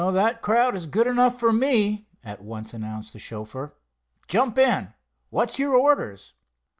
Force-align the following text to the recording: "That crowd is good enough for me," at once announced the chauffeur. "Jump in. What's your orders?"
"That 0.13 0.41
crowd 0.41 0.75
is 0.75 0.87
good 0.87 1.05
enough 1.05 1.39
for 1.39 1.53
me," 1.53 2.07
at 2.23 2.41
once 2.41 2.73
announced 2.73 3.13
the 3.13 3.19
chauffeur. 3.19 3.75
"Jump 4.27 4.57
in. 4.57 4.93
What's 5.29 5.59
your 5.59 5.75
orders?" 5.75 6.33